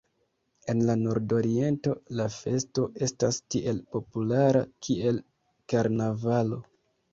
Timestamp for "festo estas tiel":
2.37-3.83